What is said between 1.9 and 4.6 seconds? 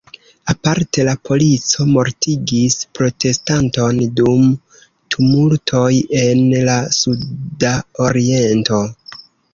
mortigis protestanton dum